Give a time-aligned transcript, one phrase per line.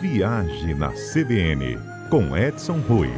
[0.00, 1.76] Viagem na CBN,
[2.08, 3.08] com Edson Rui.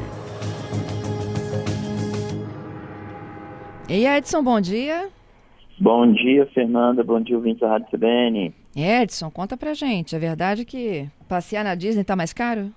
[3.86, 5.10] E Edson, bom dia.
[5.78, 7.04] Bom dia, Fernanda.
[7.04, 8.54] Bom dia, ouvintes da Rádio CBN.
[8.74, 10.16] Edson, conta pra gente.
[10.16, 12.72] É verdade que passear na Disney tá mais caro?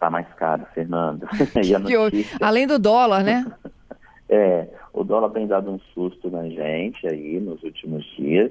[0.00, 1.28] Tá mais caro, Fernanda.
[1.78, 2.36] notícia...
[2.40, 3.46] Além do dólar, né?
[4.28, 8.50] é, o dólar tem dado um susto na gente aí nos últimos dias.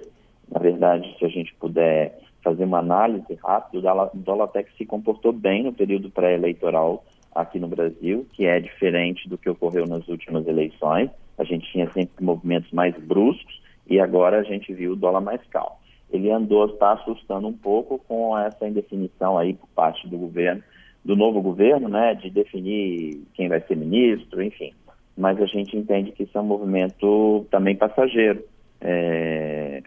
[0.49, 5.63] Na verdade, se a gente puder fazer uma análise rápida, o que se comportou bem
[5.63, 11.09] no período pré-eleitoral aqui no Brasil, que é diferente do que ocorreu nas últimas eleições.
[11.37, 15.41] A gente tinha sempre movimentos mais bruscos e agora a gente viu o dólar mais
[15.47, 15.77] calmo.
[16.11, 20.61] Ele andou, está assustando um pouco com essa indefinição aí por parte do governo,
[21.03, 24.73] do novo governo, né, de definir quem vai ser ministro, enfim.
[25.17, 28.43] Mas a gente entende que isso é um movimento também passageiro,
[28.79, 29.81] é,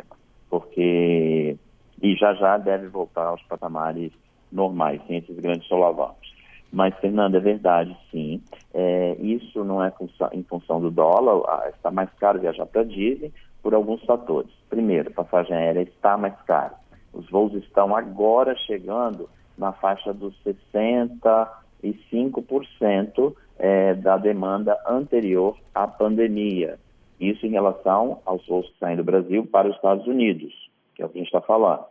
[0.50, 1.56] porque
[2.02, 4.12] e já já deve voltar aos patamares
[4.52, 6.34] normais, sem esses grandes solavancos.
[6.72, 8.42] Mas, Fernando, é verdade, sim.
[8.74, 9.90] É, isso não é
[10.32, 14.50] em função do dólar, está mais caro viajar para Disney por alguns fatores.
[14.68, 16.74] Primeiro, passagem aérea está mais cara.
[17.12, 26.78] Os voos estão agora chegando na faixa dos 65% é, da demanda anterior à pandemia.
[27.18, 30.52] Isso em relação aos voos que saem do Brasil para os Estados Unidos,
[30.94, 31.86] que é o que a gente está falando.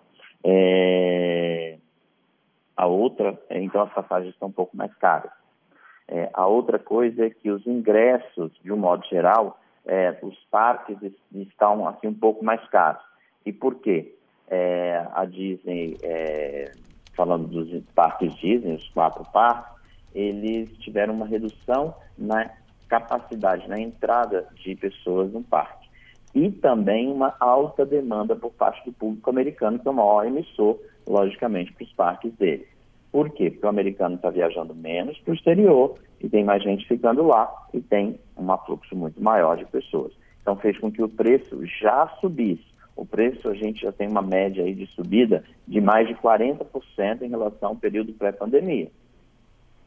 [0.47, 1.77] É,
[2.77, 5.31] a outra, é, então as passagens estão um pouco mais caras.
[6.07, 10.97] É, a outra coisa é que os ingressos, de um modo geral, é, os parques
[11.33, 13.01] estão assim um pouco mais caros.
[13.43, 14.15] E por quê?
[14.47, 16.71] É, a Disney, é,
[17.15, 19.73] falando dos parques Disney, os quatro parques,
[20.13, 22.51] eles tiveram uma redução na
[22.87, 25.84] capacidade, na entrada de pessoas no parque.
[26.35, 30.77] E também uma alta demanda por parte do público americano, que é o maior emissor,
[31.07, 32.67] logicamente, para os parques dele.
[33.09, 33.49] Por quê?
[33.49, 37.49] Porque o americano está viajando menos para o exterior e tem mais gente ficando lá
[37.73, 40.11] e tem um fluxo muito maior de pessoas.
[40.41, 42.65] Então fez com que o preço já subisse.
[42.93, 47.21] O preço a gente já tem uma média aí de subida de mais de 40%
[47.21, 48.91] em relação ao período pré-pandemia.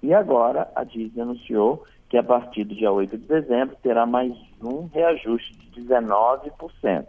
[0.02, 4.32] E agora a Disney anunciou que a partir do dia 8 de dezembro terá mais
[4.62, 7.06] um reajuste de 19%.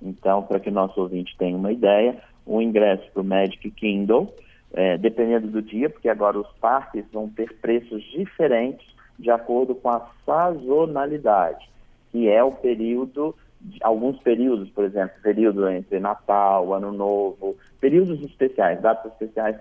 [0.00, 2.16] Então, para que o nosso ouvinte tenha uma ideia,
[2.46, 4.32] o ingresso para o Magic Kindle
[4.72, 8.86] é, dependendo do dia, porque agora os parques vão ter preços diferentes
[9.18, 11.68] de acordo com a sazonalidade,
[12.12, 13.34] que é o período,
[13.82, 19.56] alguns períodos, por exemplo, período entre Natal, Ano Novo, períodos especiais, datas especiais.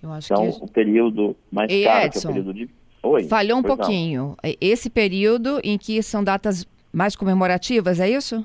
[0.00, 0.64] Eu acho então, que...
[0.64, 2.70] o período mais e caro, Edson, que é o período de...
[3.02, 4.36] Oi, falhou um pouquinho.
[4.42, 4.54] Não.
[4.60, 8.44] Esse período em que são datas mais comemorativas, é isso?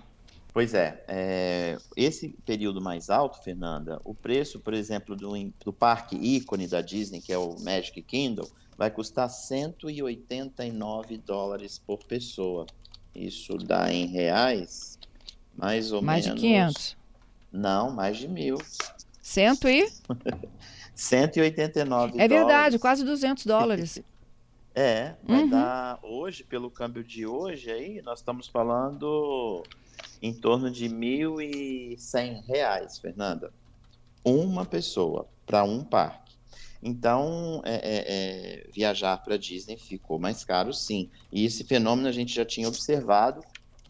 [0.54, 5.34] Pois é, é, esse período mais alto, Fernanda, o preço, por exemplo, do,
[5.66, 8.48] do parque ícone da Disney, que é o Magic Kingdom,
[8.78, 12.68] vai custar 189 dólares por pessoa.
[13.16, 15.00] Isso dá em reais
[15.56, 16.42] mais ou mais menos.
[16.42, 16.98] Mais de 500?
[17.52, 18.58] Não, mais de mil.
[19.22, 19.88] Cento e?
[20.96, 24.00] 189 É verdade, quase 200 dólares.
[24.76, 25.50] é, vai uhum.
[25.50, 29.64] dar hoje, pelo câmbio de hoje aí, nós estamos falando
[30.22, 33.54] em torno de R$ 1.100, Fernanda.
[34.24, 36.34] Uma pessoa para um parque.
[36.82, 41.10] Então, é, é, é, viajar para Disney ficou mais caro, sim.
[41.32, 43.42] E esse fenômeno a gente já tinha observado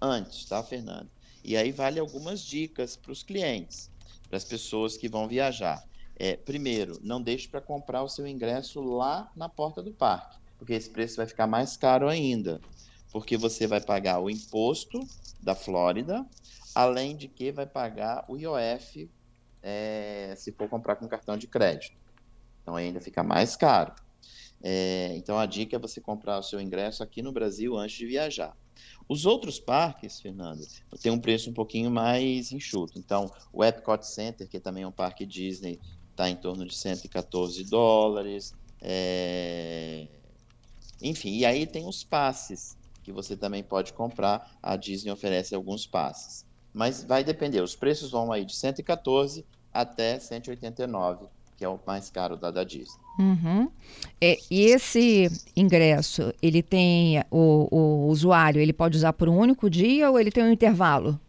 [0.01, 1.09] antes, tá, Fernanda?
[1.43, 3.89] E aí vale algumas dicas para os clientes,
[4.27, 5.83] para as pessoas que vão viajar.
[6.15, 10.73] É, primeiro, não deixe para comprar o seu ingresso lá na porta do parque, porque
[10.73, 12.59] esse preço vai ficar mais caro ainda
[13.13, 14.99] porque você vai pagar o imposto
[15.39, 16.25] da Flórida,
[16.73, 19.07] além de que vai pagar o IOF
[19.61, 21.95] é, se for comprar com cartão de crédito.
[22.61, 23.93] Então ainda fica mais caro.
[24.63, 28.07] É, então a dica é você comprar o seu ingresso aqui no Brasil antes de
[28.07, 28.57] viajar.
[29.07, 30.65] Os outros parques, Fernando,
[30.99, 32.97] tem um preço um pouquinho mais enxuto.
[32.97, 35.79] Então, o Epcot Center, que também é um parque Disney,
[36.09, 38.55] está em torno de 114 dólares.
[38.81, 40.07] É...
[41.03, 44.57] Enfim, e aí tem os passes, que você também pode comprar.
[44.63, 46.45] A Disney oferece alguns passes.
[46.73, 51.27] Mas vai depender, os preços vão aí de 114 até 189,
[51.57, 53.03] que é o mais caro da, da Disney.
[53.19, 53.69] Uhum.
[54.19, 59.69] É, e esse ingresso, ele tem o, o usuário, ele pode usar por um único
[59.69, 61.19] dia ou ele tem um intervalo?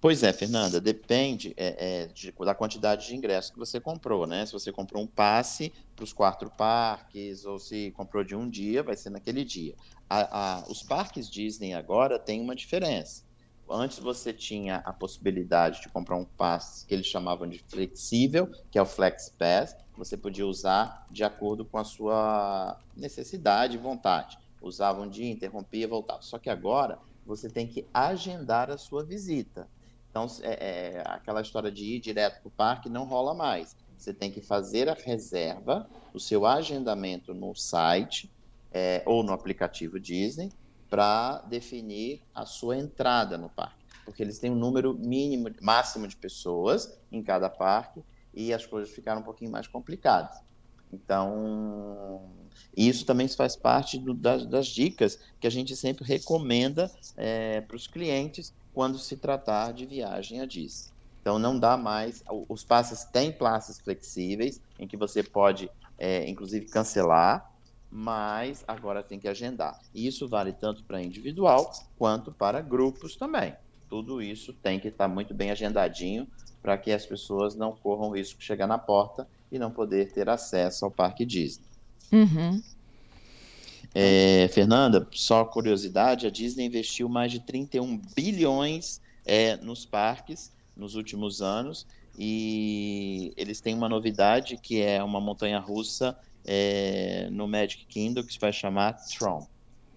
[0.00, 4.46] Pois é, Fernanda, depende é, é, de, da quantidade de ingressos que você comprou, né?
[4.46, 8.84] Se você comprou um passe para os quatro parques ou se comprou de um dia,
[8.84, 9.74] vai ser naquele dia.
[10.08, 13.24] A, a, os parques Disney agora têm uma diferença.
[13.68, 18.78] Antes você tinha a possibilidade de comprar um passe que eles chamavam de flexível, que
[18.78, 19.74] é o Flex Pass.
[19.96, 24.38] Você podia usar de acordo com a sua necessidade e vontade.
[24.60, 26.22] Usava um dia, interrompia, voltava.
[26.22, 29.68] Só que agora você tem que agendar a sua visita.
[30.10, 33.76] Então, é, é, aquela história de ir direto para o parque não rola mais.
[33.96, 38.30] Você tem que fazer a reserva, o seu agendamento no site
[38.70, 40.50] é, ou no aplicativo Disney
[40.90, 46.16] para definir a sua entrada no parque, porque eles têm um número mínimo, máximo de
[46.16, 48.00] pessoas em cada parque
[48.32, 50.36] e as coisas ficaram um pouquinho mais complicadas.
[50.94, 57.60] Então, isso também faz parte do, das, das, dicas que a gente sempre recomenda é,
[57.60, 60.92] para os clientes quando se tratar de viagem a Disney.
[61.20, 62.22] Então, não dá mais.
[62.48, 67.44] Os passes têm classes flexíveis, em que você pode, é, inclusive, cancelar
[67.96, 69.78] mas agora tem que agendar.
[69.94, 73.54] E isso vale tanto para individual quanto para grupos também.
[73.88, 76.26] Tudo isso tem que estar tá muito bem agendadinho
[76.60, 80.12] para que as pessoas não corram o risco de chegar na porta e não poder
[80.12, 81.64] ter acesso ao Parque Disney.
[82.12, 82.62] Uhum.
[83.94, 90.96] É, Fernanda, só curiosidade, a Disney investiu mais de 31 bilhões é, nos parques nos
[90.96, 91.86] últimos anos
[92.18, 98.32] e eles têm uma novidade que é uma montanha russa é, no Magic Kingdom que
[98.32, 99.46] se vai chamar Tron.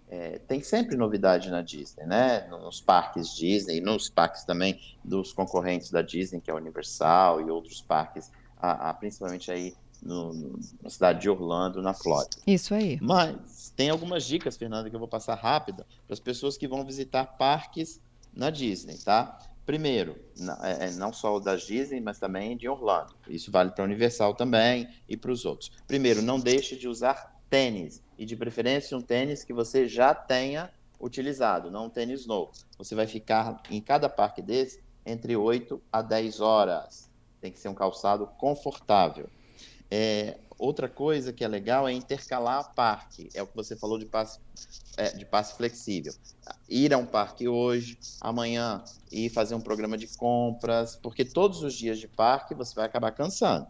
[0.09, 2.47] É, tem sempre novidade na Disney, né?
[2.47, 7.51] Nos parques Disney, nos parques também dos concorrentes da Disney, que é a Universal e
[7.51, 12.37] outros parques, a, a, principalmente aí no, no, na cidade de Orlando, na Flórida.
[12.45, 12.99] Isso aí.
[13.01, 16.85] Mas tem algumas dicas, Fernanda, que eu vou passar rápida para as pessoas que vão
[16.85, 18.01] visitar parques
[18.33, 19.39] na Disney, tá?
[19.65, 20.15] Primeiro,
[20.61, 23.13] é, é, não só o da Disney, mas também de Orlando.
[23.27, 25.71] Isso vale para a Universal também e para os outros.
[25.87, 30.71] Primeiro, não deixe de usar tênis, e de preferência um tênis que você já tenha
[30.99, 32.51] utilizado, não um tênis novo.
[32.77, 37.09] Você vai ficar em cada parque desse entre 8 a 10 horas.
[37.41, 39.29] Tem que ser um calçado confortável.
[39.89, 43.29] É, outra coisa que é legal é intercalar parque.
[43.33, 44.39] É o que você falou de passe,
[44.97, 46.13] é, de passe flexível.
[46.67, 51.73] Ir a um parque hoje, amanhã, e fazer um programa de compras, porque todos os
[51.73, 53.67] dias de parque você vai acabar cansando.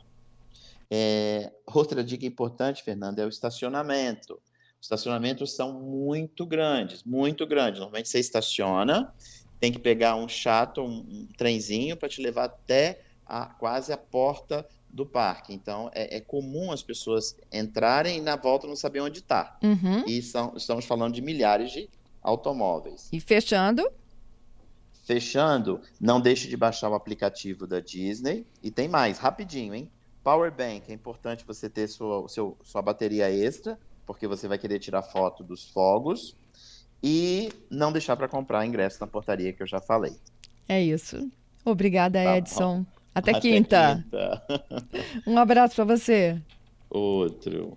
[0.89, 4.41] É, outra dica importante, Fernando, é o estacionamento.
[4.79, 7.79] Os estacionamentos são muito grandes, muito grandes.
[7.79, 9.13] Normalmente você estaciona,
[9.59, 13.97] tem que pegar um chato, um, um trenzinho para te levar até a, quase a
[13.97, 15.53] porta do parque.
[15.53, 19.57] Então, é, é, comum as pessoas entrarem e na volta não saber onde está.
[19.61, 20.05] Uhum.
[20.07, 21.89] E são, estamos falando de milhares de
[22.21, 23.09] automóveis.
[23.11, 23.89] E fechando?
[25.05, 28.45] Fechando, não deixe de baixar o aplicativo da Disney.
[28.61, 29.89] E tem mais, rapidinho, hein?
[30.23, 34.79] Power Bank, é importante você ter sua, seu, sua bateria extra, porque você vai querer
[34.79, 36.35] tirar foto dos fogos.
[37.01, 40.17] E não deixar para comprar ingresso na portaria que eu já falei.
[40.67, 41.29] É isso.
[41.63, 42.85] Obrigada, Tá Edson.
[43.17, 44.03] Até, Até quinta.
[44.03, 44.43] quinta.
[45.25, 46.39] Um abraço para você.
[46.87, 47.75] Outro.